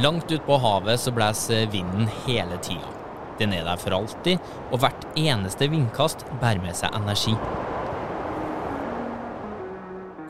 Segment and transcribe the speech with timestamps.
[0.00, 2.88] Langt ute på havet så blåser vinden hele tida.
[3.38, 7.34] Den er der for alltid, og hvert eneste vindkast bærer med seg energi.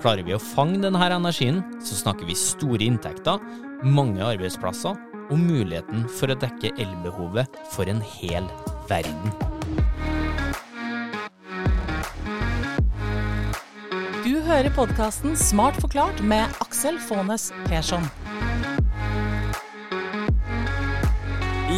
[0.02, 3.38] Klarer vi å fange denne energien, så snakker vi store inntekter,
[3.86, 4.98] mange arbeidsplasser
[5.30, 8.48] og muligheten for å dekke elbehovet for en hel
[8.90, 9.30] verden.
[14.26, 18.10] Du hører podkasten Smart forklart med Aksel Faanes Persson.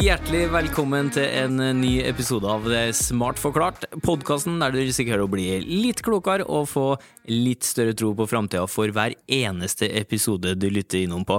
[0.05, 5.47] Hjertelig velkommen til en ny episode av Smart forklart, podkasten der du risikerer å bli
[5.65, 6.83] litt klokere og få
[7.31, 11.39] litt større tro på framtida for hver eneste episode du lytter innom på.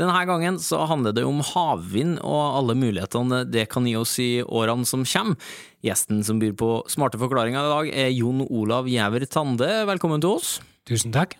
[0.00, 4.30] Denne gangen så handler det om havvind og alle mulighetene det kan gi oss i
[4.42, 5.54] årene som kommer.
[5.86, 9.70] Gjesten som byr på smarte forklaringer i dag, er Jon Olav Gjæver Tande.
[9.92, 10.56] Velkommen til oss.
[10.88, 11.38] Tusen takk.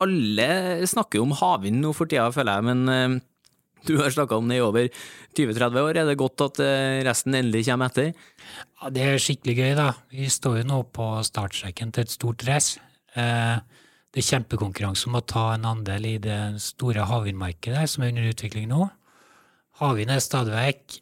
[0.00, 3.20] Alle snakker om havvind nå for tida, føler jeg, men eh,
[3.86, 4.88] du har snakka om det i over
[5.38, 5.98] 20-30 år.
[6.00, 8.12] Er det godt at eh, resten endelig kommer etter?
[8.80, 9.90] Ja, det er skikkelig gøy, da.
[10.12, 12.80] Vi står jo nå på startstreken til et stort race.
[13.18, 13.58] Eh,
[14.10, 18.32] det er kjempekonkurranse om å ta en andel i det store havvindmarkedet som er under
[18.32, 18.88] utvikling nå.
[19.80, 20.98] Havvind er stadig vekk,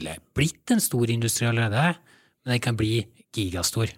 [0.00, 1.92] eller blitt en stor industri allerede,
[2.42, 3.92] men den kan bli gigastor.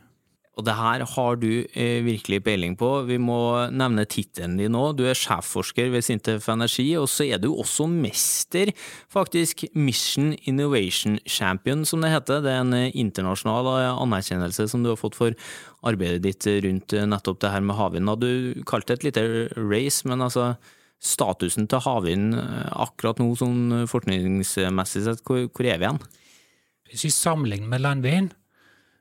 [0.56, 2.88] Og det her har du eh, virkelig peiling på.
[3.04, 3.36] Vi må
[3.76, 4.94] nevne tittelen din nå.
[4.96, 8.72] Du er sjefforsker ved Sintef Energi, og så er du også mester,
[9.12, 12.40] faktisk Mission Innovation Champion, som det heter.
[12.40, 15.36] Det er en eh, internasjonal eh, anerkjennelse som du har fått for
[15.86, 18.14] arbeidet ditt rundt eh, nettopp det her med havvind.
[18.24, 19.26] Du kalte det et lite
[19.60, 20.54] race, men altså
[21.04, 22.32] statusen til havvind
[22.72, 26.00] akkurat nå, sånn forskningsmessig sett, hvor, hvor er vi igjen?
[26.88, 28.32] Hvis vi sammenligner med landvind,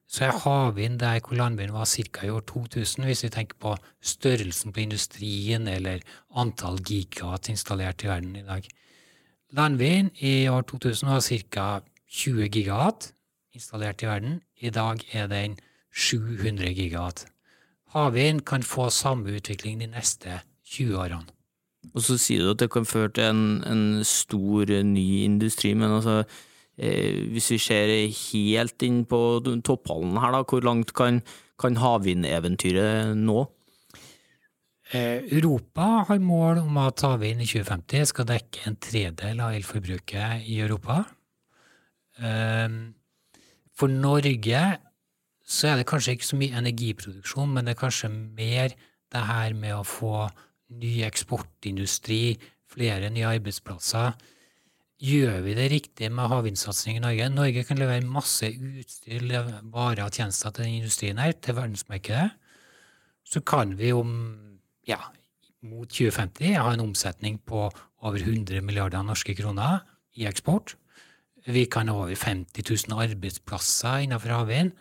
[0.07, 2.25] så er havvind der hvor landvind var ca.
[2.25, 5.99] i år 2000, hvis vi tenker på størrelsen på industrien eller
[6.35, 8.67] antall gigawatt installert i verden i dag.
[9.51, 11.81] Landvind i år 2000 var ca.
[12.09, 13.13] 20 gigawatt
[13.53, 14.41] installert i verden.
[14.61, 15.57] I dag er den
[15.95, 17.25] 700 gigawatt.
[17.95, 21.25] Havvind kan få samme utvikling de neste 20 årene.
[21.93, 25.91] Og så sier du at det kan føre til en, en stor ny industri, men
[25.91, 26.31] altså Eh,
[26.75, 29.19] hvis vi ser helt inn på
[29.63, 31.21] topphallen her, da, hvor langt kan,
[31.61, 33.45] kan havvindeventyret nå?
[34.93, 40.45] Eh, Europa har mål om at havvind i 2050 skal dekke en tredel av elforbruket
[40.45, 40.99] i Europa.
[42.21, 42.69] Eh,
[43.75, 44.65] for Norge
[45.45, 48.75] så er det kanskje ikke så mye energiproduksjon, men det er kanskje mer
[49.13, 50.27] det her med å få
[50.75, 52.37] ny eksportindustri,
[52.75, 54.15] flere nye arbeidsplasser.
[55.03, 57.27] Gjør vi det riktig med havvindsatsing i Norge?
[57.33, 59.25] Norge kan levere masse utstyr,
[59.73, 62.29] varer og tjenester til den industrien her, til verdensmarkedet.
[63.27, 64.13] Så kan vi om
[64.87, 65.01] ja,
[65.67, 67.65] mot 2050 ha en omsetning på
[68.05, 69.83] over 100 milliarder norske kroner
[70.15, 70.77] i eksport.
[71.45, 74.71] Vi kan ha over 50 000 arbeidsplasser innenfor havvind.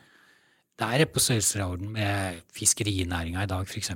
[0.78, 3.90] Der er på størrelsesorden med fiskerinæringa i dag, f.eks.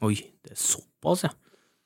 [0.00, 0.14] Oi,
[0.44, 1.34] det er såpass, ja.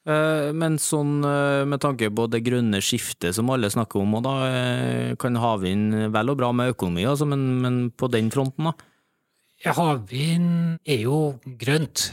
[0.03, 4.25] Eh, men sånn eh, med tanke på det grønne skiftet som alle snakker om, og
[4.27, 8.71] da eh, kan havvind vel og bra med økonomi, altså, men, men på den fronten,
[8.71, 8.75] da?
[9.63, 12.09] Ja, havvind er jo grønt.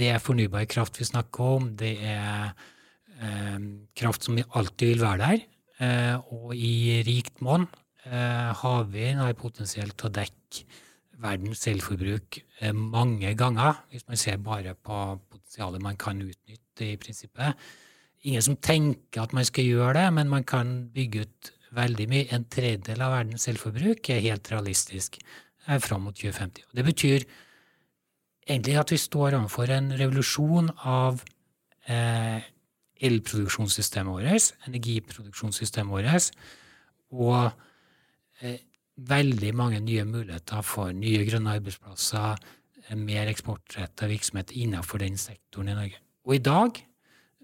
[0.00, 1.66] Det er fornybar kraft vi snakker om.
[1.76, 2.54] Det er
[3.20, 3.58] eh,
[4.00, 5.42] kraft som alltid vil være der,
[5.84, 7.66] eh, og i rikt monn.
[8.08, 10.64] Eh, havvind har potensielt til å dekke
[11.20, 12.40] verdens selvforbruk
[12.76, 14.96] mange ganger, hvis man ser bare på
[15.32, 17.56] potensialet man kan utnytte i prinsippet.
[18.26, 22.28] Ingen som tenker at man skal gjøre det, men man kan bygge ut veldig mye.
[22.34, 26.66] En tredjedel av verdens selvforbruk er helt realistisk eh, fram mot 2050.
[26.74, 27.26] Det betyr
[28.46, 31.22] egentlig at vi står overfor en revolusjon av
[31.90, 32.38] eh,
[33.06, 36.30] elproduksjonssystemet vårt, energiproduksjonssystemet vårt,
[37.16, 37.50] og
[38.40, 38.60] eh,
[38.96, 42.40] veldig mange nye muligheter for nye grønne arbeidsplasser,
[42.86, 46.05] eh, mer eksportrettet virksomhet innenfor den sektoren i Norge.
[46.26, 46.80] Og i dag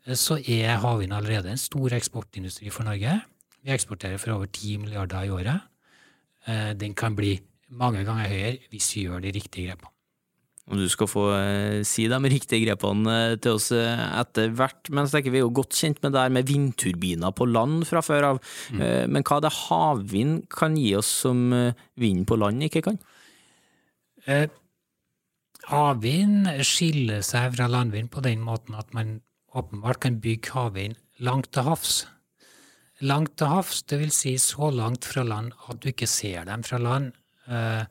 [0.06, 3.20] eh, så er havvind allerede en stor eksportindustri for Norge.
[3.62, 5.70] Vi eksporterer for over 10 milliarder i året.
[6.50, 7.36] Eh, den kan bli
[7.70, 9.88] mange ganger høyere hvis vi gjør de riktige grepene.
[10.70, 14.90] Og du skal få eh, si de riktige grepene til oss etter hvert.
[14.90, 17.86] Men så tenker vi er jo godt kjent med det her med vindturbiner på land
[17.86, 18.42] fra før av.
[18.70, 18.82] Mm.
[19.14, 21.50] Men hva er det havvind kan gi oss som
[21.98, 23.00] vind på land ikke kan?
[25.70, 29.20] Havvind skiller seg fra landvind på den måten at man
[29.54, 32.02] åpenbart kan bygge havvind langt til havs.
[33.02, 36.80] Langt til havs, vil si så langt fra land at du ikke ser dem fra
[36.82, 37.12] land.
[37.46, 37.84] Eh,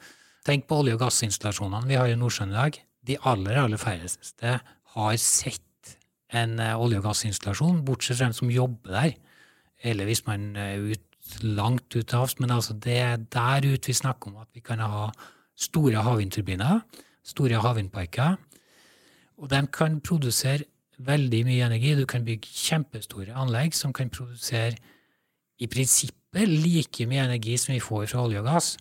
[0.47, 2.79] tenk på olje- og gassinstallasjonene vi har i Nordsjøen i dag.
[3.07, 4.57] De aller, aller færreste
[4.95, 5.95] har sett
[6.31, 9.13] en eh, olje- og gassinstallasjon, bortsett fra dem som jobber der.
[9.83, 11.07] eller hvis man er ut,
[11.41, 12.39] langt ut til havs.
[12.39, 15.09] Men altså det er der ute vi snakker om at vi kan ha
[15.55, 16.81] store havvindturbiner,
[17.23, 18.37] store havvindparker.
[19.41, 20.67] Og de kan produsere
[21.01, 21.95] veldig mye energi.
[21.97, 24.77] Du kan bygge kjempestore anlegg som kan produsere
[25.61, 28.75] i prinsippet like mye energi som vi får fra olje og gass.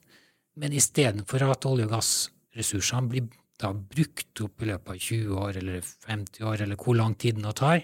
[0.61, 3.29] Men istedenfor at olje- og gassressursene blir
[3.61, 7.37] da brukt opp i løpet av 20 år eller 50 år, eller hvor lang tid
[7.37, 7.83] det nå tar,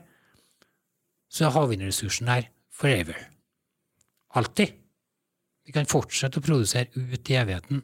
[1.29, 3.19] så er havvindressursen der forever.
[4.37, 4.73] Alltid.
[5.67, 7.83] Vi kan fortsette å produsere ut i evigheten,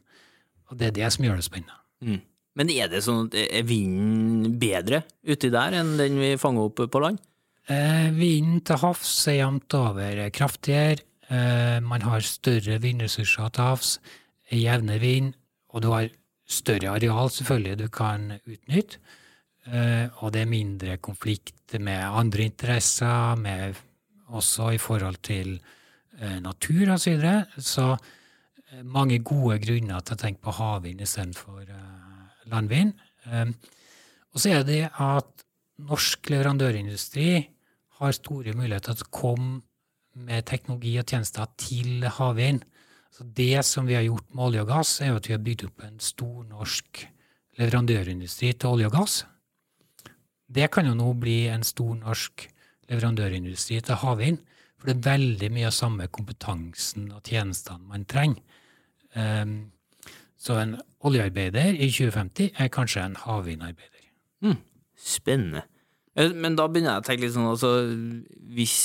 [0.69, 1.79] og det er det som gjør det spennende.
[2.01, 2.21] Mm.
[2.59, 6.83] Men er det sånn at er vinden bedre uti der enn den vi fanger opp
[6.93, 7.21] på land?
[7.71, 11.01] Eh, vinden til havs er jevnt over kraftigere.
[11.29, 13.95] Eh, man har større vindressurser til havs,
[14.51, 15.33] jevnere vind,
[15.73, 16.11] og du har
[16.45, 18.99] større areal selvfølgelig du kan utnytte.
[19.65, 23.79] Eh, og det er mindre konflikt med andre interesser, med,
[24.27, 25.55] også i forhold til
[26.19, 26.99] eh, natur osv.
[26.99, 27.45] Så, videre.
[27.57, 32.02] så eh, mange gode grunner til å tenke på havvind istedenfor eh,
[32.51, 32.93] landvind.
[33.29, 33.51] Eh,
[34.33, 35.45] og så er det at
[35.83, 37.29] norsk leverandørindustri
[37.99, 39.53] har store muligheter til å komme
[40.13, 42.63] med teknologi og tjenester til havvind.
[43.13, 45.67] Så det som vi har gjort med olje og gass, er at vi har bygd
[45.67, 47.03] opp en stor norsk
[47.61, 49.19] leverandørindustri til olje og gass.
[50.53, 52.47] Det kan jo nå bli en stor norsk
[52.89, 54.41] leverandørindustri til havvind.
[54.77, 58.41] For det er veldig mye av samme kompetansen og tjenestene man trenger.
[59.13, 59.71] Um,
[60.43, 60.75] så en
[61.07, 64.09] oljearbeider i 2050 er kanskje en havvindarbeider.
[64.43, 64.57] Mm.
[64.99, 65.63] Spennende.
[66.19, 67.71] Eh, men da begynner jeg å tenke litt sånn, altså
[68.53, 68.77] hvis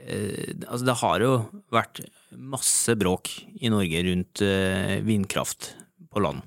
[0.00, 1.34] eh, Altså det har jo
[1.72, 5.74] vært masse bråk i Norge rundt eh, vindkraft
[6.10, 6.42] på land.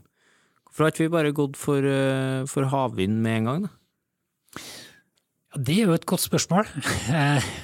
[0.66, 4.64] Hvorfor har ikke vi bare gått for, eh, for havvind med en gang, da?
[5.54, 6.66] Ja, det er jo et godt spørsmål.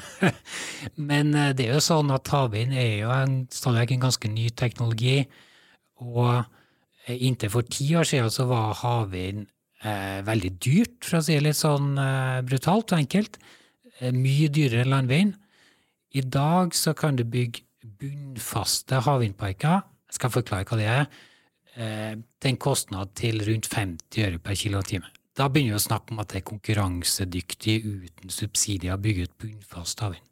[1.09, 4.31] Men eh, det er jo sånn at havvind er jo en, stadig vekk en ganske
[4.35, 5.15] ny teknologi.
[6.05, 6.41] Og
[7.05, 9.45] eh, inntil for ti år siden så var havvind
[9.83, 13.39] eh, veldig dyrt, for å si det litt sånn eh, brutalt og enkelt.
[13.99, 15.37] Eh, mye dyrere enn landvind.
[16.15, 17.65] I dag så kan du bygge
[17.99, 19.83] bunnfaste havvindparker.
[20.09, 21.09] Jeg skal forklare hva det er.
[21.79, 25.07] Eh, til en kostnad til rundt 50 øre per kilowattime.
[25.37, 29.37] Da begynner vi å snakke om at det er konkurransedyktig uten subsidier å bygge ut
[29.39, 30.25] bunnfast havvind.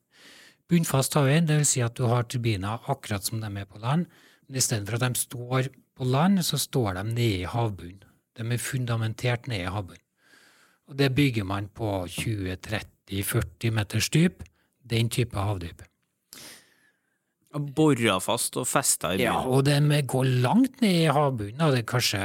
[0.67, 4.09] Bunnfast havvind, vil si at du har turbiner akkurat som de er på land,
[4.55, 8.03] istedenfor at de står på land, så står de nede i havbunnen.
[8.37, 10.03] De er fundamentert nede i havbunnen.
[10.87, 14.43] Og det bygger man på 20-30-40 meters dyp,
[14.87, 15.83] den type havdyp.
[17.57, 21.81] Bora fast og festa i Ja, og de går langt ned i havbunnen, og det
[21.81, 22.21] er kanskje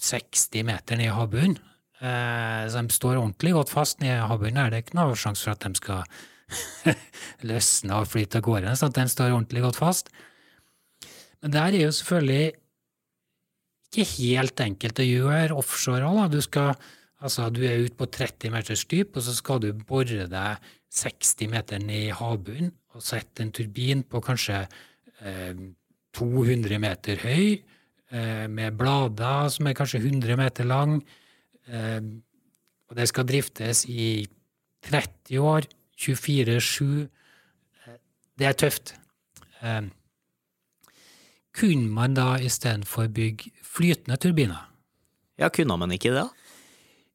[0.00, 1.58] 60 meter ned i havbunnen.
[2.00, 4.62] Eh, så de står ordentlig godt fast ned i havbunnen.
[4.62, 6.04] Er Det ikke noe sjanse for at de skal
[7.50, 10.08] løsne og flyte av gårde, så de står ordentlig godt fast.
[11.40, 12.52] Men der er jo selvfølgelig
[13.90, 16.34] ikke helt enkelt å gjøre offshore òg.
[16.34, 16.74] Du, skal,
[17.18, 21.50] altså, du er ute på 30 meters dyp, og så skal du bore deg 60
[21.50, 24.64] meter ned i havbunnen og sette en turbin på kanskje
[25.22, 25.60] eh,
[26.18, 27.60] 200 meter høy,
[28.10, 30.96] eh, med blader som er kanskje 100 meter lang.
[31.70, 32.00] Eh,
[32.90, 34.26] og det skal driftes i
[34.88, 35.68] 30 år,
[36.00, 37.06] 24-7.
[37.86, 37.98] Eh,
[38.40, 38.94] Det er tøft.
[39.62, 39.82] Eh,
[41.56, 44.66] kunne man da istedenfor bygge flytende turbiner?
[45.38, 46.28] Ja, kunne man ikke det?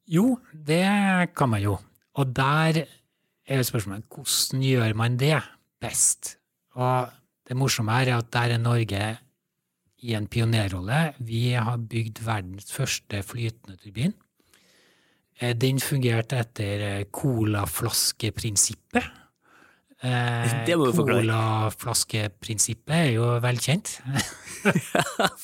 [0.06, 1.76] Jo, det kan man jo.
[2.14, 2.82] Og der
[3.46, 5.38] er jo spørsmålet hvordan gjør man det
[5.80, 6.36] best?
[6.74, 7.08] Og
[7.48, 9.16] det morsomme her er at der er Norge
[10.02, 11.14] i en pionerrolle.
[11.18, 14.14] Vi har bygd verdens første flytende turbin.
[15.40, 19.04] Eh, Den fungerte etter eh, colaflaskeprinsippet.
[20.04, 20.66] Eh.
[20.92, 24.02] Colaflaskeprinsippet er jo velkjent.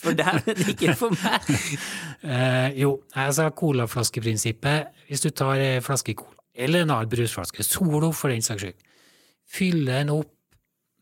[0.01, 1.41] For det er det ikke for meg.
[2.23, 4.87] Eh, jo, altså colaflaskeprinsippet.
[5.09, 8.79] Hvis du tar en flaske cola, eller en annen brusflaske, Solo for den saks skyld,
[9.49, 10.35] fyller den opp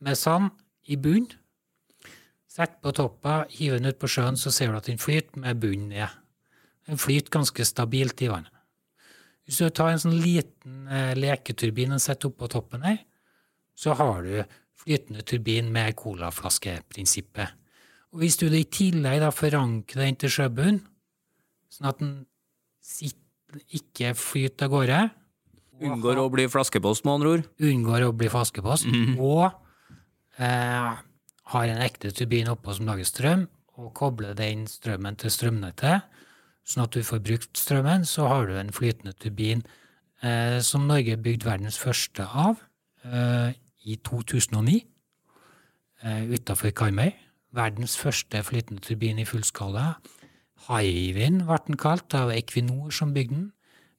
[0.01, 0.51] med sand
[0.89, 1.31] i bunnen,
[2.51, 5.61] setter på toppen, hiver den ut på sjøen, så ser du at den flyter med
[5.63, 6.09] bunnen ned.
[6.89, 8.55] Den flyter ganske stabilt i vannet.
[9.47, 12.99] Hvis du tar en sånn liten eh, leketurbin og setter oppå toppen her,
[13.81, 14.35] så har du
[14.81, 17.57] flytende turbin med colaflaskeprinsippet.
[18.11, 20.83] Og hvis du i tillegg da forankrer den til sjøbunnen,
[21.71, 22.15] sånn at den
[22.85, 25.01] sitter, ikke flyter av gårde,
[25.81, 27.45] Unngår å bli flaskepost, med andre ord.
[27.65, 29.47] unngår å bli flaskepost, og
[30.37, 30.99] eh,
[31.55, 33.47] har en ekte turbin oppå som lager strøm,
[33.81, 36.05] og kobler den strømmen til strømnettet,
[36.69, 39.65] sånn at du får brukt strømmen, så har du en flytende turbin
[40.21, 42.61] eh, som Norge bygde verdens første av
[43.09, 43.57] eh,
[43.91, 44.81] i 2009
[46.05, 47.11] eh, utafor Karmøy.
[47.53, 49.95] Verdens første flytende turbin i fullskala.
[50.69, 53.49] Hywind ble den kalt, av Equinor som bygde den,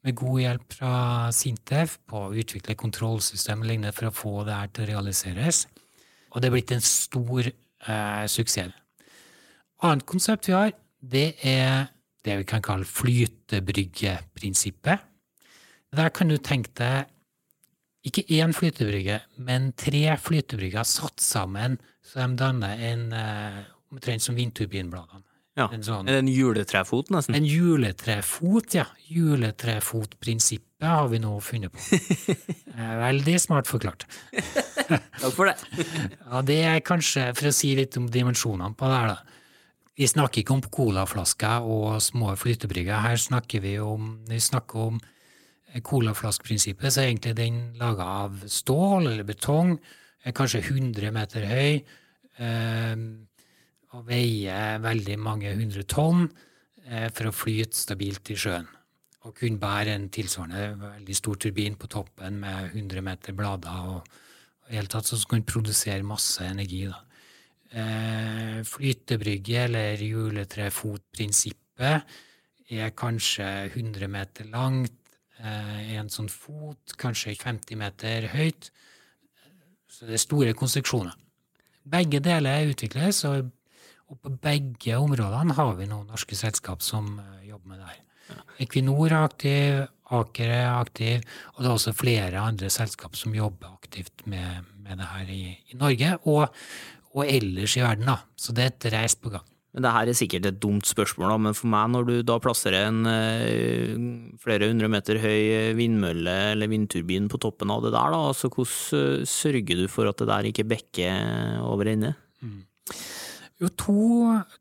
[0.02, 0.94] med god hjelp fra
[1.36, 5.68] Sintef på å utvikle kontrollsystem for å få det her til å realiseres.
[6.32, 8.72] Og det er blitt en stor eh, suksess.
[9.82, 10.72] Annet konsept vi har,
[11.02, 11.86] det er
[12.26, 15.00] det vi kan kalle flytebryggeprinsippet.
[15.92, 17.06] Der kan du tenke deg
[18.08, 23.60] ikke én flytebrygge, men tre flytebrygger satt sammen så de danner en eh,
[23.94, 25.22] omtrent som vindturbinbladene.
[25.60, 25.66] Ja.
[25.76, 27.36] En sånn, en juletrefot, nesten?
[27.36, 28.86] en juletrefot, ja.
[29.12, 31.80] Juletrefotprinsippet har vi nå funnet på.
[32.72, 34.06] Eh, Veldig smart forklart.
[35.20, 35.58] Takk for det.
[36.32, 39.38] Ja, det er kanskje, for å si litt om dimensjonene på det her, da.
[40.00, 43.04] Vi snakker ikke om colaflasker og små flytebrygger.
[43.04, 45.02] Her snakker vi om vi snakker om
[45.80, 49.78] colaflaskeprinsippet, så er egentlig den laga av stål eller betong,
[50.26, 51.82] er kanskje 100 meter høy,
[52.44, 53.06] eh,
[53.92, 56.30] og veier veldig mange hundre tonn
[56.86, 58.68] eh, for å flyte stabilt i sjøen.
[59.28, 64.02] Og kunne bære en tilsvarende veldig stor turbin på toppen med 100 meter blader og
[64.72, 66.88] i hele tatt skal den produsere masse energi.
[66.88, 67.00] Da.
[67.72, 72.02] Eh, flytebrygge, eller juletrefotprinsippet,
[72.72, 75.01] er kanskje 100 meter langt, eh,
[75.42, 78.70] en sånn fot, kanskje 50 meter høyt.
[79.92, 81.18] Så det er store konstruksjoner.
[81.92, 83.50] Begge deler utvikles, og
[84.22, 88.00] på begge områdene har vi noen norske selskap som eh, jobber med det her.
[88.64, 89.82] Equinor er aktiv,
[90.12, 91.22] Aker er aktiv,
[91.54, 95.44] og det er også flere andre selskap som jobber aktivt med, med det her i,
[95.72, 96.58] i Norge og,
[97.16, 98.12] og ellers i verden.
[98.12, 98.18] da.
[98.36, 99.48] Så det er et reis på gang.
[99.72, 102.90] Men det her er sikkert et dumt spørsmål, men for meg, når du da plasserer
[102.90, 103.94] en eh,
[104.44, 109.22] flere hundre meter høy vindmølle eller vindturbin på toppen av det der, da, altså hvordan
[109.22, 112.12] eh, sørger du for at det der ikke bekker over ende?
[113.62, 113.96] Jo, to,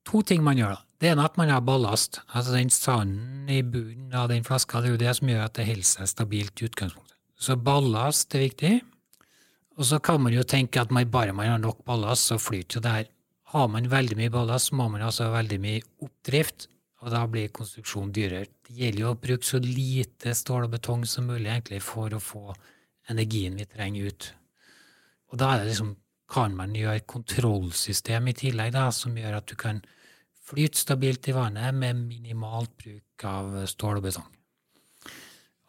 [0.07, 0.77] to ting man gjør.
[0.77, 0.87] da.
[1.01, 2.21] Det ene er at man har ballast.
[2.37, 5.57] Altså Den sanden i bunnen av den flaska det er jo det som gjør at
[5.57, 7.17] det holder seg stabilt i utgangspunktet.
[7.41, 8.75] Så ballast er viktig.
[9.81, 12.77] Og så kan man jo tenke at man, bare man har nok ballast, så flyter
[12.77, 13.09] jo det her.
[13.51, 16.69] Har man veldig mye ballast, må man altså ha veldig mye oppdrift,
[17.03, 18.47] og da blir konstruksjonen dyrere.
[18.67, 22.21] Det gjelder jo å bruke så lite stål og betong som mulig egentlig for å
[22.23, 22.55] få
[23.11, 24.29] energien vi trenger ut.
[25.33, 25.95] Og da er det liksom,
[26.31, 29.81] kan man gjøre kontrollsystem i tillegg, da, som gjør at du kan
[30.51, 34.31] flyte stabilt i vannet med minimalt bruk av stål og betong.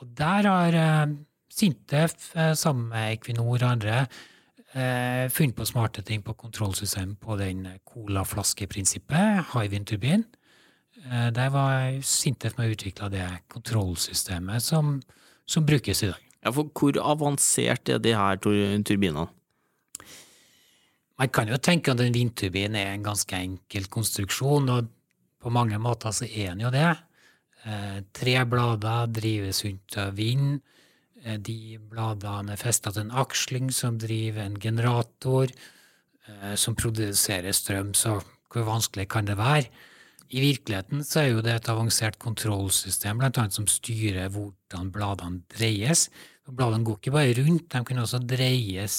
[0.02, 1.16] Og der har eh,
[1.52, 4.04] Sintef eh, sammen med Equinor og andre
[4.74, 10.26] eh, funnet på smarte ting på kontrollsystemet på den colaflaskeprinsippet, Hywind-turbin.
[11.06, 15.00] Eh, der var Sintef med å utvikle det kontrollsystemet som,
[15.46, 16.28] som brukes i dag.
[16.42, 19.28] Ja, for hvor avansert er de her tur- turbinene?
[21.22, 24.88] Man kan jo tenke at en vindturbin er en ganske enkel konstruksjon, og
[25.42, 26.90] på mange måter så er den jo det.
[27.62, 30.64] Eh, tre blader drives rundt av vind.
[31.24, 37.94] Eh, de bladene festa til en aksling som driver en generator eh, som produserer strøm,
[37.98, 38.18] så
[38.52, 39.68] hvor vanskelig kan det være?
[40.32, 45.44] I virkeligheten så er jo det et avansert kontrollsystem blant annet som styrer hvordan bladene
[45.52, 46.08] dreies.
[46.48, 48.96] Bladene går ikke bare rundt, de kan også dreies,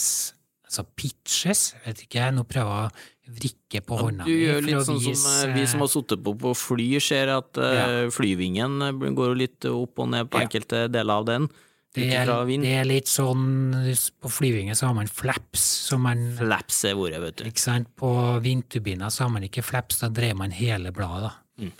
[0.68, 1.72] altså pitches.
[1.80, 2.92] Jeg vet ikke, nå prøver jeg
[3.32, 6.22] å vrikke på hånda Du gjør litt sånn som vise, som vi som har sittet
[6.26, 7.84] på på fly, ser at ja.
[8.12, 10.46] flyvingen eh, går litt opp og ned på Ja.
[10.46, 11.50] enkelte deler av den.
[11.92, 13.74] Det er, det er litt sånn
[14.16, 17.44] På flyvinger så har man flaps, som man Flaps er ordet, vet du.
[17.50, 17.90] Ikke sant?
[18.00, 21.34] På vindturbiner så har man ikke flaps, da dreier man hele bladet.
[21.60, 21.74] Mm.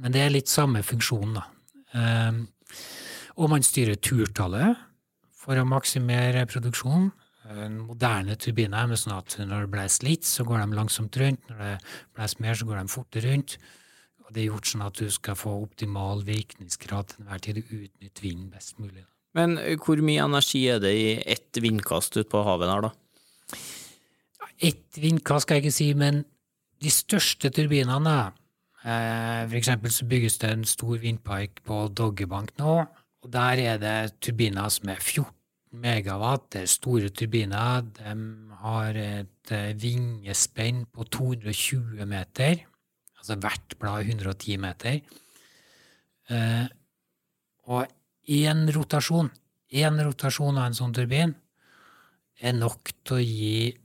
[0.00, 1.48] Men det er litt samme funksjon, da.
[1.90, 2.44] Um,
[3.42, 4.78] og man styrer turtallet
[5.40, 7.10] for å maksimere produksjonen.
[7.50, 11.48] En moderne turbiner er sånn at når det blåser litt, så går de langsomt rundt.
[11.50, 11.76] Når det
[12.14, 13.56] blåser mer, så går de fortere rundt.
[14.22, 17.72] Og det er gjort sånn at du skal få optimal virkningsgrad til enhver tid og
[17.80, 19.02] utnytte vinden best mulig.
[19.02, 19.10] da.
[19.36, 23.60] Men hvor mye energi er det i ett vindkast ut på havet der, da?
[24.60, 26.24] Ett vindkast skal jeg ikke si, men
[26.80, 32.80] de største turbinene eh, For eksempel så bygges det en stor vindpark på Doggerbank nå,
[33.20, 35.30] og der er det turbiner som er 14
[35.70, 36.48] megawatt.
[36.52, 37.84] Det er store turbiner.
[37.96, 38.14] De
[38.62, 42.64] har et eh, vingespenn på 220 meter,
[43.20, 45.00] altså hvert blad 110 meter.
[46.30, 46.66] Eh,
[47.70, 47.86] og
[48.28, 49.30] én rotasjon,
[49.70, 51.34] én rotasjon av en sånn turbin
[52.40, 53.78] er nok til å gi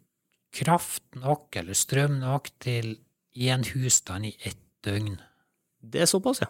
[0.56, 2.96] kraft nok, eller strøm nok, til
[3.36, 5.18] én husstand i ett døgn.
[5.84, 6.50] Det er såpass, ja.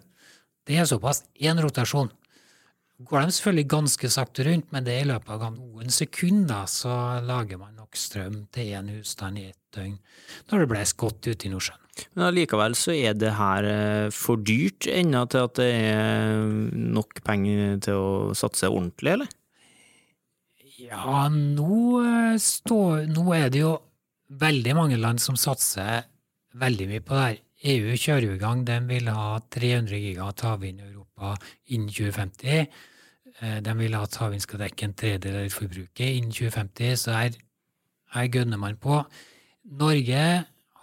[0.66, 1.24] Det er såpass.
[1.42, 2.12] Én rotasjon.
[2.98, 7.20] går de selvfølgelig ganske sakte rundt, men det er i løpet av noen sekunder så
[7.28, 9.98] lager man nok strøm til én husstand i ett døgn
[10.48, 11.85] når det blåser godt ute i Nordsjøen.
[12.16, 16.44] Men allikevel så er det her eh, for dyrt ennå til at det er
[16.76, 19.34] nok penger til å satse ordentlig, eller?
[20.76, 23.78] Ja, nå, eh, står, nå er det jo
[24.36, 26.04] veldig mange land som satser
[26.60, 27.42] veldig mye på det her.
[27.66, 28.66] EU kjører jo i gang.
[28.68, 31.34] De vil ha 300 gigawatt havvind i Europa
[31.74, 32.68] innen 2050.
[33.40, 37.40] Eh, de vil at havvind skal dekke en tredjedel av forbruket innen 2050, så her,
[38.16, 39.00] her gønner man på.
[39.80, 40.26] Norge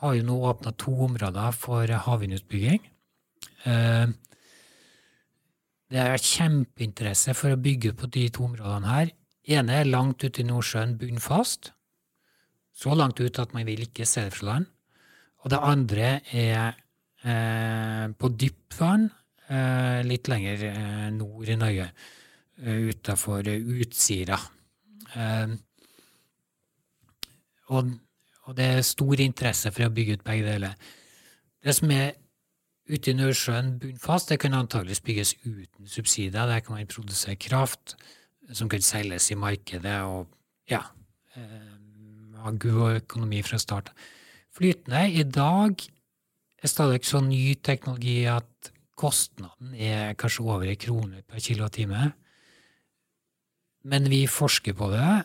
[0.02, 2.82] har jo nå åpna to områder for havvindutbygging.
[3.71, 4.06] Eh,
[5.92, 9.12] det er kjempeinteresse for å bygge på de to områdene her.
[9.42, 11.73] ene er langt ute i Nordsjøen, bunnfast.
[12.73, 14.66] Så langt ut at man vil ikke se det fra land.
[15.42, 16.76] Og det andre er
[17.26, 19.11] eh, på dypt vann,
[19.50, 21.88] eh, litt lenger eh, nord i Norge,
[22.62, 24.38] eh, utafor Utsira.
[27.73, 27.92] Og,
[28.52, 30.76] og, det er stor interesse for å bygge ut begge deler.
[31.62, 32.12] Det som er
[32.90, 36.50] ute i Nordsjøen bunnfast, det kan antageligvis bygges uten subsidier.
[36.50, 37.97] Der kan man produsere kraft
[38.52, 40.28] som kan selges i markedet, og
[40.68, 40.82] ja,
[41.37, 41.73] eh,
[42.42, 43.92] ha god økonomi fra start.
[44.52, 45.80] Flytende i dag
[46.62, 52.11] er stadig så ny teknologi at kostnaden er kanskje over en krone per kilowattime.
[53.88, 55.25] Men vi forsker på det.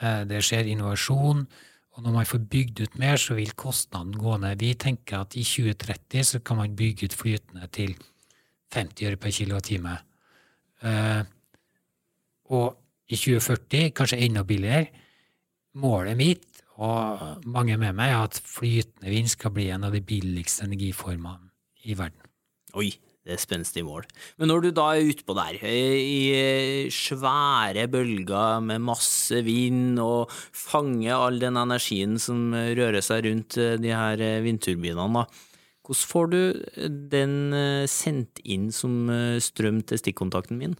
[0.00, 1.46] Eh, det skjer innovasjon.
[1.94, 4.58] Og når man får bygd ut mer, så vil kostnaden gå ned.
[4.58, 7.94] Vi tenker at i 2030 så kan man bygge ut flytende til
[8.74, 9.94] 50 øre per kilowattime.
[10.82, 11.22] Eh,
[12.50, 12.66] og
[13.08, 14.90] i 2040 kanskje enda billigere.
[15.78, 20.02] Målet mitt og mange med meg er at flytende vind skal bli en av de
[20.02, 21.52] billigste energiformene
[21.86, 22.30] i verden.
[22.74, 22.90] Oi,
[23.40, 24.04] spenstig mål.
[24.38, 31.16] Men når du da er utpå der, i svære bølger med masse vind, og fanger
[31.16, 35.26] all den energien som rører seg rundt de her vindturbinene, da,
[35.84, 36.40] hvordan får du
[37.12, 37.34] den
[37.90, 39.08] sendt inn som
[39.40, 40.76] strøm til stikkontakten min?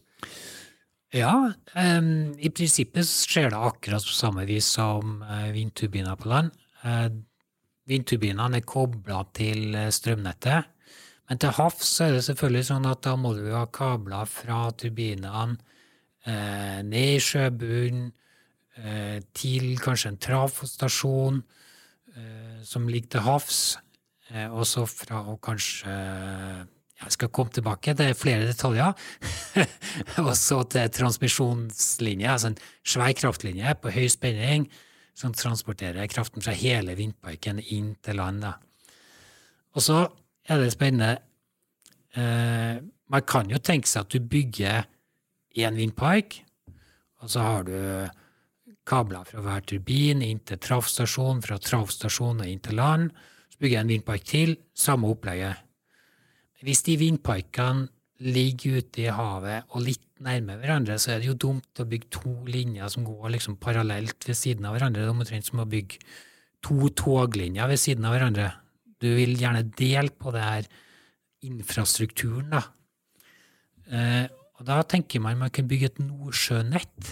[1.14, 1.34] Ja,
[1.76, 5.20] um, i prinsippet skjer det akkurat på samme vis som
[5.54, 6.50] vindturbiner på land.
[6.82, 7.12] Uh,
[7.86, 10.72] vindturbinene er kobla til strømnettet,
[11.28, 15.56] men til havs er det selvfølgelig sånn at da må du ha kabler fra turbinene
[16.84, 18.12] ned i sjøbunnen,
[19.36, 21.36] til kanskje en trafostasjon
[22.66, 23.58] som ligger til havs,
[24.50, 25.92] og så fra og kanskje
[27.04, 28.94] jeg skal komme tilbake det er flere detaljer.
[30.24, 34.68] og så til transmisjonslinje, altså en svær kraftlinje på høy spenning
[35.14, 38.46] som transporterer kraften fra hele vindparken inn til land.
[39.74, 40.04] Og så
[40.48, 41.16] er det spennende
[42.16, 44.86] eh, Man kan jo tenke seg at du bygger
[45.54, 46.40] én vindpark,
[47.22, 47.76] og så har du
[48.88, 53.12] kabler fra hver turbin inn til trafstasjon, fra trafstasjon og inn til land.
[53.52, 55.60] Så bygger jeg en vindpark til, samme opplegget.
[56.64, 57.88] Hvis de vindparkene
[58.24, 62.12] ligger ute i havet og litt nærme hverandre, så er det jo dumt å bygge
[62.14, 65.02] to linjer som går liksom parallelt ved siden av hverandre.
[65.02, 66.00] Det er omtrent som å bygge
[66.64, 68.50] to toglinjer ved siden av hverandre.
[69.02, 70.68] Du vil gjerne dele på det her
[71.44, 72.62] infrastrukturen, da.
[73.90, 77.10] Eh, og da tenker man man kan bygge et nordsjønett.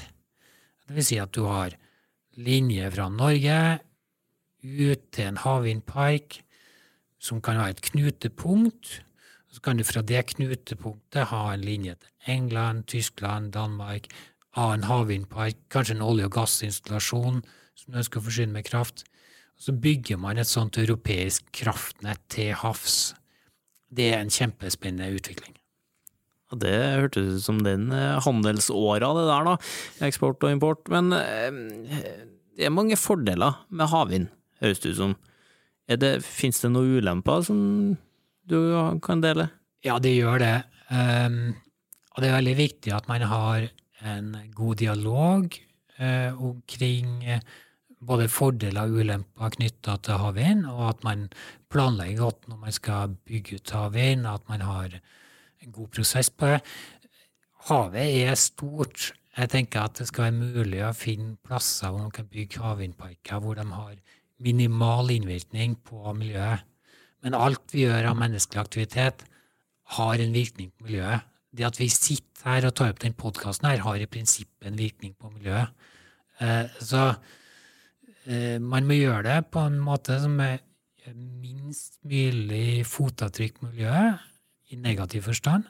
[0.86, 1.74] Det vil si at du har
[2.38, 3.58] linje fra Norge
[4.62, 6.38] ut til en havvindpark
[7.22, 9.02] som kan ha et knutepunkt
[9.52, 14.08] så kan du fra det knutepunktet ha en linje til England, Tyskland, Danmark,
[14.56, 17.42] ha en havvindpark, kanskje en olje- og gassinstallasjon
[17.76, 19.04] som du ønsker å forsyne med kraft.
[19.62, 23.12] Så bygger man et sånt europeisk kraftnett til havs.
[23.92, 25.54] Det er en kjempespennende utvikling.
[26.52, 29.54] Det hørtes ut som den eh, handelsåra, det der, da.
[30.08, 30.90] Eksport og import.
[30.92, 32.02] Men eh,
[32.58, 34.28] det er mange fordeler med havvind,
[34.60, 35.14] høres det ut som.
[36.26, 37.62] Fins det noen ulemper som
[38.48, 38.58] du
[39.04, 39.48] kan dele?
[39.84, 40.54] Ja, det gjør det.
[40.92, 41.54] Um,
[42.12, 43.66] og det er veldig viktig at man har
[44.04, 45.56] en god dialog
[45.98, 47.40] uh, omkring uh,
[48.06, 51.26] både fordeler og ulemper knytta til havvind, og at man
[51.72, 54.96] planlegger godt når man skal bygge ut havvind, at man har
[55.62, 56.60] en god prosess på det.
[57.68, 59.12] Havet er stort.
[59.36, 63.40] Jeg tenker at det skal være mulig å finne plasser hvor man kan bygge havvindparker
[63.40, 63.94] hvor de har
[64.42, 66.66] minimal innvirkning på miljøet.
[67.22, 69.22] Men alt vi gjør av menneskelig aktivitet,
[69.98, 71.28] har en virkning på miljøet.
[71.52, 74.78] Det at vi sitter her og tar opp den podkasten her, har i prinsippet en
[74.78, 75.70] virkning på miljøet.
[76.40, 77.12] Eh, så
[78.26, 80.60] man må gjøre det på en måte som er
[81.16, 84.20] minst mulig fotavtrykk miljøet,
[84.70, 85.64] i negativ forstand.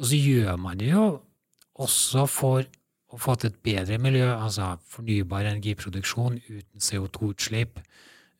[0.00, 1.04] Og så gjør man det jo
[1.82, 2.64] også for
[3.12, 7.80] å få til et bedre miljø, altså fornybar energiproduksjon uten CO2-utslipp,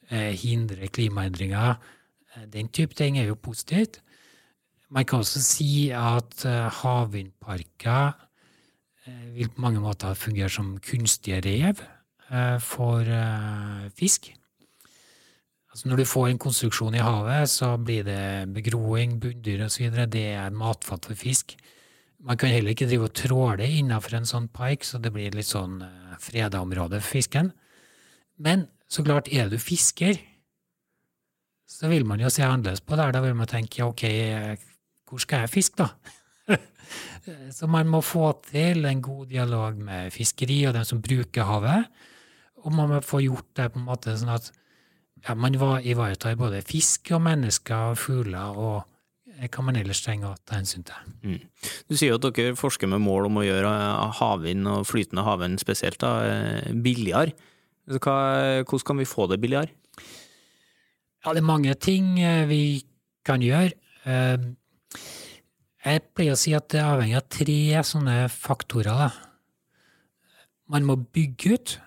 [0.08, 1.76] eh, hindre klimaendringer,
[2.34, 4.00] eh, den type ting er jo positivt.
[4.90, 8.12] Man kan også si at eh, havvindparker
[9.06, 12.01] eh, vil på mange måter fungere som kunstige rev eh,
[12.62, 14.30] for eh, fisk.
[15.72, 19.88] Altså når du får en konstruksjon i havet, så blir det begroing, bunndyr osv.
[20.12, 21.56] Det er matfat for fisk.
[22.22, 25.48] Man kan heller ikke drive og tråle innenfor en sånn park, så det blir litt
[25.48, 27.50] sånn uh, freda område for fisken.
[28.36, 30.20] Men så klart, er du fisker,
[31.72, 33.08] så vil man jo se annerledes på det.
[33.16, 34.04] Da vil man tenke ja, ok,
[35.08, 36.58] hvor skal jeg fiske, da?
[37.56, 41.88] så man må få til en god dialog med fiskeri og dem som bruker havet.
[42.62, 44.52] Og man må få gjort det på en måte sånn at
[45.22, 48.80] ja, man ivaretar både fisk og mennesker og fugler og
[49.42, 51.12] hva man ellers trenger å ta hensyn til.
[51.24, 51.38] Mm.
[51.90, 53.70] Du sier at dere forsker med mål om å gjøre
[54.20, 57.34] havvind og flytende havvind spesielt da, eh, billigere.
[57.88, 59.72] Hvordan kan vi få det billigere?
[61.24, 62.84] Ja, det er mange ting eh, vi
[63.24, 63.72] kan gjøre.
[64.06, 64.38] Eh,
[65.82, 69.10] jeg pleier å si at det er avhengig av tre sånne faktorer.
[70.70, 71.80] Man må bygge ut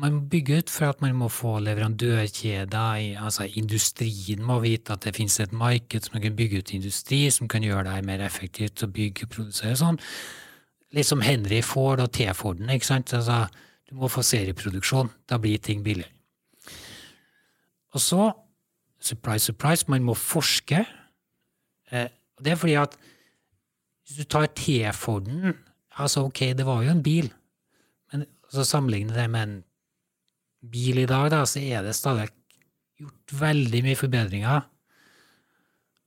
[0.00, 3.18] man må bygge ut for at man må få leverandørkjeder.
[3.20, 7.30] altså Industrien må vite at det finnes et marked som man kan bygge ut industri,
[7.30, 10.00] som kan gjøre det mer effektivt å bygge og produsere sånn.
[10.96, 12.70] Litt som Henry Ford og T-Forden.
[12.70, 13.12] ikke sant?
[13.14, 13.46] Altså,
[13.88, 15.10] du må få serieproduksjon.
[15.28, 16.10] Da blir ting billigere.
[17.94, 18.32] Og så,
[19.02, 20.84] surprise, surprise, man må forske.
[21.90, 22.08] Eh,
[22.40, 22.96] det er fordi at
[24.06, 25.54] hvis du tar T-Forden
[26.00, 27.32] altså Ok, det var jo en bil,
[28.12, 29.58] men så sammenligne det med en
[30.60, 32.28] bil i dag, da, så er det stadig
[33.00, 34.62] gjort veldig mye forbedringer.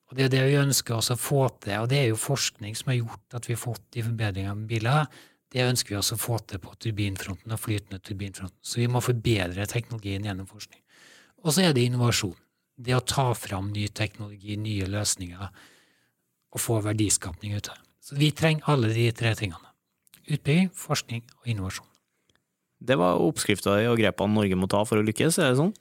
[0.09, 2.75] Og det er det vi ønsker oss å få til, og det er jo forskning
[2.77, 5.07] som har gjort at vi har fått de forbedringene med biler.
[5.53, 8.59] Det ønsker vi også å få til på turbinfronten og flytende turbinfronten.
[8.61, 10.81] Så vi må forbedre teknologien gjennom forskning.
[11.43, 12.37] Og så er det innovasjon.
[12.73, 15.49] Det å ta fram ny teknologi, nye løsninger,
[16.53, 17.89] og få verdiskapning ut av det.
[18.03, 19.73] Så vi trenger alle de tre tingene.
[20.27, 21.92] Utbygging, forskning og innovasjon.
[22.83, 25.73] Det var oppskrifta og grepene Norge må ta for å lykkes, er det sånn?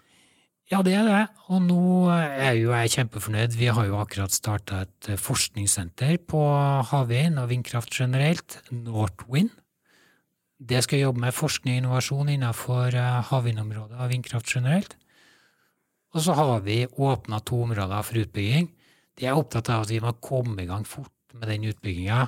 [0.71, 1.23] Ja, det er det.
[1.53, 1.83] Og nå
[2.15, 3.57] er jo jeg kjempefornøyd.
[3.59, 6.41] Vi har jo akkurat starta et forskningssenter på
[6.88, 9.51] havvind og vindkraft generelt, Northwind.
[10.62, 14.95] Det skal jobbe med forskning og innovasjon innenfor eh, havvindområdet og vindkraft generelt.
[16.15, 18.69] Og så har vi åpna to områder for utbygging.
[19.19, 22.21] De er opptatt av at vi må komme i gang fort med den utbygginga,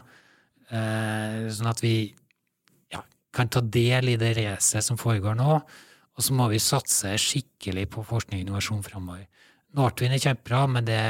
[0.73, 1.95] eh, sånn at vi
[3.35, 5.61] kan ta del i det racet som foregår nå.
[6.15, 9.25] Og så må vi satse skikkelig på forskning og innovasjon framover.
[9.75, 11.01] Northwind er kjempebra, men det,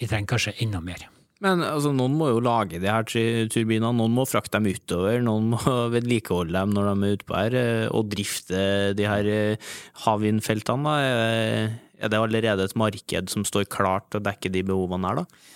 [0.00, 1.04] vi trenger kanskje enda mer.
[1.44, 5.50] Men altså, noen må jo lage de her turbinene, noen må frakte dem utover, noen
[5.52, 5.60] må
[5.94, 8.62] vedlikeholde dem når de er utpå her, eh, og drifte
[8.96, 9.74] de her eh,
[10.06, 10.94] havvindfeltene.
[11.04, 15.52] Er det allerede et marked som står klart til å dekke de behovene her, da?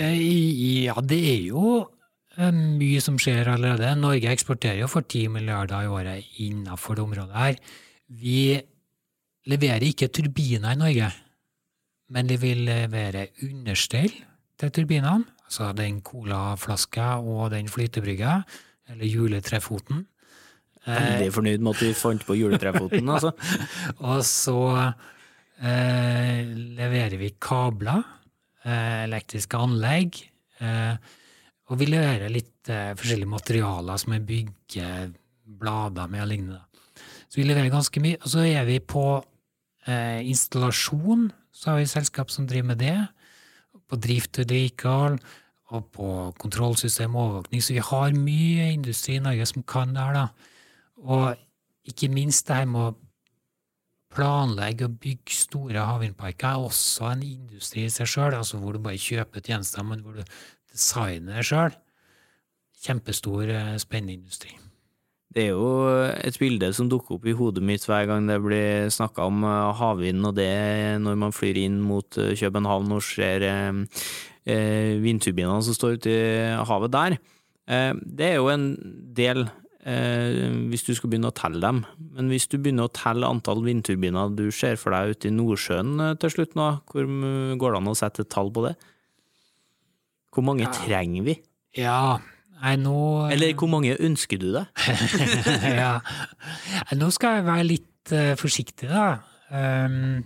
[0.00, 0.20] Eh,
[0.86, 1.80] ja, det er jo
[2.48, 3.92] mye som skjer allerede.
[4.00, 7.58] Norge eksporterer jo for 10 milliarder i året innenfor det området her.
[8.08, 8.60] Vi
[9.50, 11.10] leverer ikke turbiner i Norge,
[12.10, 14.12] men vi vil levere understell
[14.60, 15.28] til turbinene.
[15.50, 18.40] Altså den colaflaska og den flytebrygga,
[18.90, 20.04] eller juletrefoten.
[20.86, 23.32] Veldig fornøyd med at du fant på juletrefoten, altså.
[23.98, 24.60] og så
[25.60, 26.46] eh,
[26.78, 28.04] leverer vi kabler,
[28.64, 30.22] eh, elektriske anlegg.
[30.62, 30.94] Eh,
[31.70, 36.62] og vi leverer litt eh, forskjellige materialer som er byggeblader med og lignende.
[37.30, 38.18] Så vi leverer ganske mye.
[38.18, 39.04] Og så er vi på
[39.86, 42.96] eh, installasjon, så har vi selskap som driver med det.
[43.90, 45.20] På drift og vedlikehold,
[45.70, 46.08] og på
[46.42, 47.62] kontrollsystem og overvåkning.
[47.62, 50.26] Så vi har mye industri i Norge som kan det her, da.
[51.06, 51.38] Og
[51.86, 52.96] ikke minst det her med å
[54.10, 58.82] planlegge og bygge store havvindparker er også en industri i seg sjøl, altså hvor du
[58.82, 60.24] bare kjøper tjenester, men hvor du
[60.72, 61.76] designe det sjøl.
[62.80, 64.56] Kjempestor, eh, spennende industri.
[65.30, 68.88] Det er jo et bilde som dukker opp i hodet mitt hver gang det blir
[68.90, 73.46] snakka om eh, havvind og det når man flyr inn mot eh, København og ser
[74.40, 76.20] vindturbinene som står ute i
[76.66, 77.14] havet der.
[77.68, 78.72] Det er jo en
[79.14, 79.44] del
[79.84, 81.82] hvis du skal begynne å telle dem.
[82.16, 86.16] Men hvis du begynner å telle antall vindturbiner du ser for deg ute i Nordsjøen
[86.24, 87.06] til slutt nå, hvor
[87.60, 88.74] går det an å sette et tall på det?
[90.30, 90.74] Hvor mange ja.
[90.74, 91.40] trenger vi?
[91.78, 92.18] Ja,
[92.60, 92.96] Nei, nå
[93.32, 94.68] Eller hvor mange ønsker du deg?
[95.80, 95.94] ja.
[96.98, 99.14] Nå skal jeg være litt uh, forsiktig, da.
[99.48, 100.20] Um,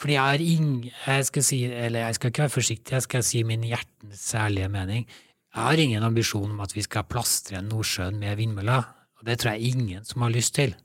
[0.00, 0.68] fordi jeg har ing...
[0.90, 4.68] Jeg skal si Eller jeg skal ikke være forsiktig, jeg skal si min hjertens ærlige
[4.72, 5.08] mening.
[5.50, 8.86] Jeg har ingen ambisjon om at vi skal plastre Nordsjøen med vindmøller,
[9.18, 10.76] og det tror jeg ingen som har lyst til.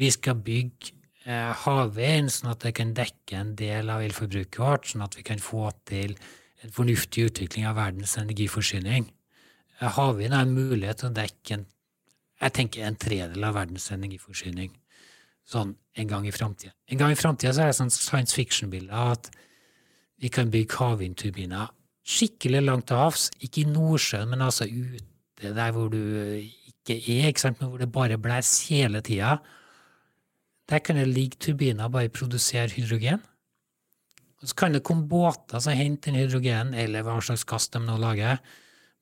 [0.00, 0.94] Vi skal bygge
[1.26, 5.26] eh, havvind sånn at det kan dekke en del av elforbruket vårt, sånn at vi
[5.26, 6.16] kan få til
[6.64, 9.08] en fornuftig utvikling av verdens energiforsyning.
[9.80, 11.66] Eh, havvind er en mulighet til å dekke en,
[12.40, 14.72] jeg tenker en tredel av verdens energiforsyning
[15.50, 16.72] sånn en gang i framtida.
[16.88, 19.30] En gang i framtida er det sånn science fiction-bilde at
[20.20, 21.72] vi kan bygge havvindturbiner
[22.10, 27.30] skikkelig langt til havs, ikke i Nordsjøen, men altså ute der hvor du ikke er,
[27.30, 29.38] ikke sant, men hvor det bare blåser hele tida.
[30.70, 33.22] Der kan det ligge turbiner og bare produsere hydrogen.
[34.40, 37.98] Så kan det komme båter som henter den hydrogenen, eller hva slags gass de nå
[38.00, 38.40] lager,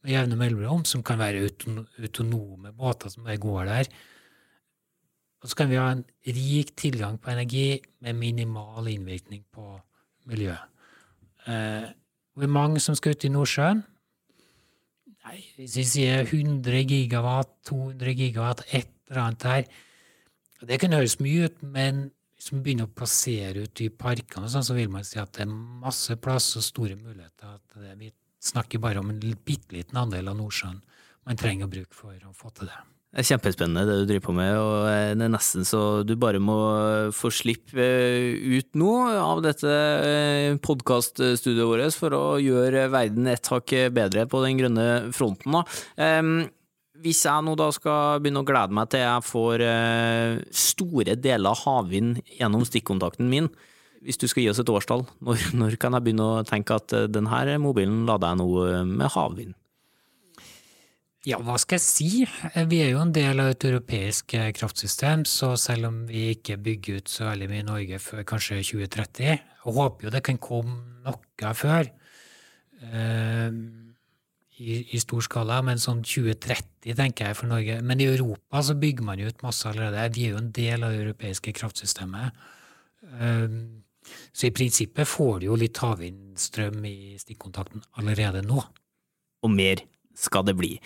[0.02, 3.90] med jevne mellomrom, som kan være autonome båter som bare går der.
[5.42, 9.76] Og så kan vi ha en rik tilgang på energi med minimal innvirkning på
[10.26, 10.66] miljøet.
[11.46, 11.86] Eh,
[12.34, 13.84] hvor mange som skal ut i Nordsjøen?
[15.28, 19.64] Nei, hvis vi sier 100 gigawatt, 200 gigawatt, et eller annet her
[20.66, 24.66] Det kan høres mye ut, men hvis man begynner å plassere ut i parkene, sånn,
[24.66, 25.50] så vil man si at det er
[25.82, 27.58] masse plass og store muligheter.
[27.98, 28.12] Vi
[28.48, 30.78] snakker bare om en bitte liten andel av Nordsjøen
[31.28, 32.78] man trenger å bruke for å få til det.
[33.08, 36.12] Det er kjempespennende det du driver på med, og eh, det er nesten så du
[36.20, 36.58] bare må
[37.16, 39.72] få slippe eh, ut nå av dette
[40.04, 45.56] eh, podkaststudioet vårt for å gjøre verden et hakk bedre på den grønne fronten.
[45.56, 45.64] Da.
[46.98, 49.62] Hvis jeg nå da skal begynne å glede meg til jeg får
[50.50, 53.46] store deler av havvind gjennom stikkontakten min,
[54.02, 56.94] hvis du skal gi oss et årstall, når, når kan jeg begynne å tenke at
[57.12, 58.50] denne mobilen lader jeg nå
[58.98, 59.54] med havvind?
[61.26, 62.10] Ja, hva skal jeg si?
[62.70, 66.56] Vi er jo en del av et europeisk eh, kraftsystem, så selv om vi ikke
[66.62, 70.38] bygger ut så veldig mye i Norge før kanskje 2030, og håper jo det kan
[70.40, 73.50] komme noe før uh,
[74.58, 77.78] i, i, stor skala, men sånn 2030 tenker jeg for Norge.
[77.84, 80.08] Men i Europa så bygger man jo ut masse allerede.
[80.14, 82.48] De er jo en del av det europeiske kraftsystemet.
[83.18, 83.82] Uh,
[84.32, 88.62] så i prinsippet får du jo litt havvindstrøm i stikkontakten allerede nå.
[89.44, 89.84] Og mer
[90.18, 90.76] skal det bli.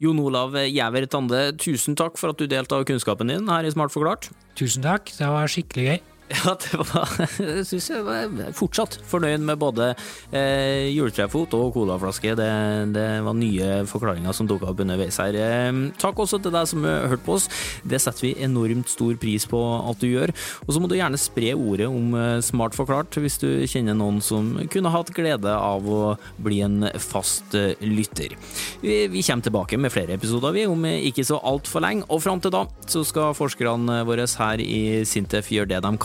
[0.00, 3.72] Jon Olav Gjæver Tande, tusen takk for at du delte av kunnskapen din her i
[3.74, 4.30] Smart forklart.
[4.58, 6.00] Tusen takk, det var skikkelig gøy.
[6.40, 9.90] Ja, det var Jeg syns jeg var fortsatt fornøyd med både
[10.30, 12.36] eh, juletrefot og colaflaske.
[12.38, 12.50] Det,
[12.94, 15.34] det, var nye forklaringer som dukka opp underveis her.
[15.34, 17.48] Eh, takk også til deg som hørte hørt på oss.
[17.82, 20.32] Det setter vi enormt stor pris på at du gjør.
[20.66, 24.22] Og så må du gjerne spre ordet om eh, Smart forklart hvis du kjenner noen
[24.24, 28.36] som kunne hatt glede av å bli en fast eh, lytter.
[28.84, 32.06] Vi, vi kommer tilbake med flere episoder, vi, om ikke så altfor lenge.
[32.08, 35.96] Og fram til da så skal forskerne våre her i Sintef gjøre det de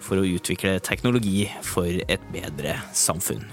[0.00, 3.44] for å utvikle teknologi for et bedre samfunn.